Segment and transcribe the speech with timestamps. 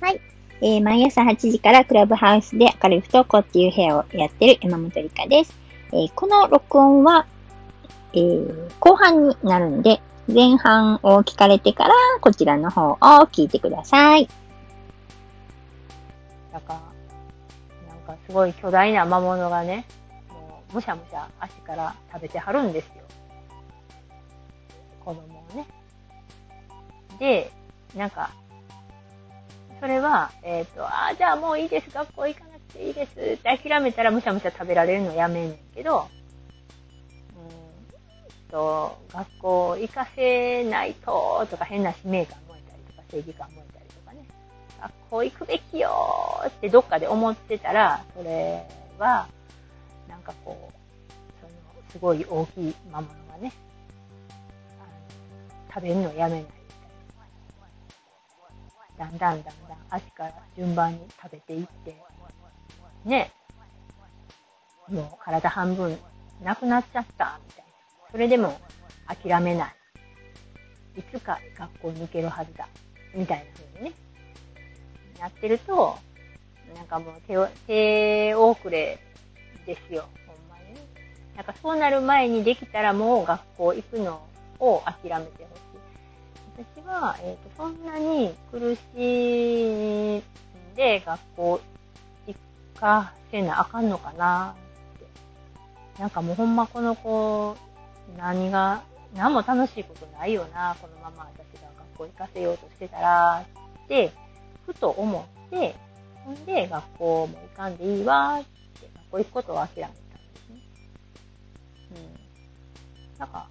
[0.00, 0.20] はい
[0.60, 5.54] えー、毎朝8時からクラブハウスで明るい不登校っていう部屋をやってる山本理香です。
[5.92, 7.26] えー、この録音は、
[8.12, 14.28] えー、後半になるんで、前半を聞かれてから、こちらの方を聞いてください。
[16.52, 16.80] なんか、
[17.88, 19.86] なんかすごい巨大な魔物がね、
[20.28, 22.92] もうむしゃむしゃ足から食べてはるんですよ。
[25.04, 25.66] 子供をね。
[27.18, 27.50] で、
[27.96, 28.30] なんか、
[29.80, 36.08] それは、えっ、ー、と、ああ、じゃあもういいです、学校行かなくていいですって諦めたらむしゃむしゃ食べられるのやめんねんけど、
[37.36, 44.26] うんと、学校行かせないと、とか変な使命感燃えたりとか、正義感燃えたりとかね、
[44.80, 45.90] 学校行くべきよ
[46.46, 48.66] ってどっかで思ってたら、それ
[48.98, 49.28] は、
[50.08, 50.72] なんかこう、
[51.40, 51.52] その、
[51.92, 53.52] すごい大きい魔物がね、
[55.72, 56.57] 食べるのやめない。
[58.98, 59.54] だんだんだんだん
[59.90, 61.96] 足から順番に食べていって、
[63.04, 63.30] ね、
[64.88, 65.96] もう体半分
[66.42, 67.72] なくなっちゃった、みたいな。
[68.10, 68.58] それでも
[69.06, 69.74] 諦めない。
[70.98, 72.68] いつか学校に行けるはずだ、
[73.14, 73.92] みたいな風にね、
[75.20, 75.96] なってると、
[76.74, 78.98] なんかもう手手遅れ
[79.64, 80.80] ですよ、ほんまにね。
[81.36, 84.26] なんかそうなる前にできたらもう学校行くの
[84.58, 85.67] を諦めてほしい。
[86.58, 90.22] 私は、えっ、ー、と、そんなに苦しいん
[90.74, 91.60] で学校
[92.26, 92.36] 行
[92.80, 94.56] かせなあかんのかな
[94.96, 94.98] っ
[95.96, 96.00] て。
[96.02, 97.56] なんかもうほんまこの子、
[98.16, 98.82] 何が、
[99.14, 103.44] 何も楽しいことないよな、このまま私が学校行かせようとしてたら、
[103.84, 104.10] って、
[104.66, 105.76] ふと思って、
[106.24, 110.60] ほんで学校も行かんでいいわ、って、学校行くことを諦めたんですね。
[111.94, 113.20] うん。
[113.20, 113.46] なんか、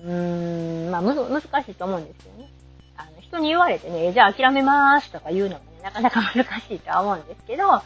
[0.00, 2.50] うーん、まあ、む、難しいと思うんですよね。
[2.96, 7.82] あの、人に言われてね、じゃあ諦めまーすとか言うのもね、なかなか難しいとは思うんですけど、あ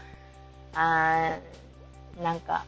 [2.18, 2.64] ーなんか、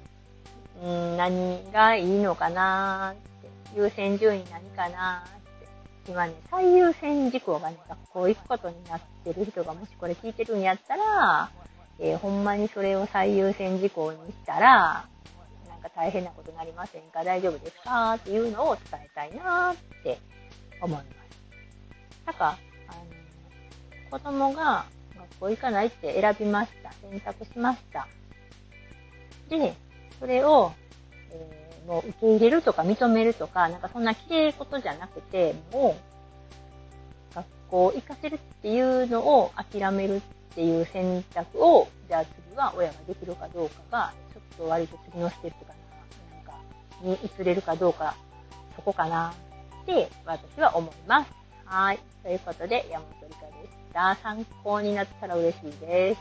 [0.82, 5.30] うん、何がいいのかなーって、優先順位何かなっ
[5.60, 11.50] て、今ね、最優先事項がね、学校行くことになってる人がもしこれ聞いてるんやったら、
[11.98, 15.06] えー、ほんまにそれを最優先事項にしたら、
[15.98, 17.24] 大変なことになりませんか？
[17.24, 18.14] 大丈夫ですか？
[18.14, 20.20] っていうのを伝えたいなって
[20.80, 21.06] 思います。
[22.24, 22.92] なんか、あ
[24.12, 24.84] の、子供が
[25.16, 26.92] 学校行かないって選びました。
[27.10, 28.06] 選択しました。
[29.48, 29.74] で、
[30.20, 30.70] それを、
[31.32, 35.96] えー、もう受け入れるとか認めるとか、なんかそんな綺麗ことじゃなくて、も
[37.32, 40.20] う、学校行かせるっていうのを諦めるっ
[40.54, 45.72] ていう選択を、じゃあ次は親ができるかどうかが、ちょっと割と次のステップか
[47.02, 48.14] に移れるかどうか、
[48.76, 49.34] そこかな
[49.82, 51.30] って私は思います。
[51.64, 52.00] はい。
[52.22, 54.14] ということで、山本理香でした。
[54.22, 56.20] 参考になったら嬉しいです。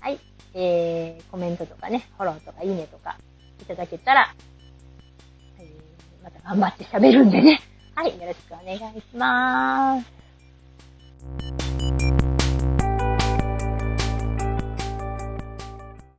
[0.00, 0.18] はい。
[0.54, 3.18] えー、コメントとかね、フォローとかいいねとか
[3.60, 4.34] いただけたら、
[5.58, 7.60] えー、また頑張って喋るんでね。
[7.94, 8.18] はい。
[8.18, 10.15] よろしくお願いします。